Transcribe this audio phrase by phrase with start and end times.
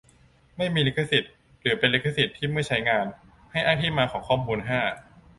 [0.57, 1.31] ไม่มีลิขสิทธ์
[1.61, 3.05] หรือ เป็นลิขสิทธิ์ที่เมื่อใช้งาน
[3.51, 4.79] ให้อ้างที่มาของข้อมูล ห้า